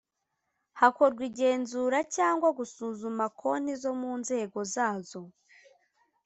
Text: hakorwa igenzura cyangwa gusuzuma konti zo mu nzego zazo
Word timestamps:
hakorwa 0.79 1.21
igenzura 1.29 1.97
cyangwa 2.15 2.47
gusuzuma 2.59 3.23
konti 3.39 3.73
zo 3.81 3.91
mu 4.01 4.11
nzego 4.21 4.59
zazo 4.73 5.21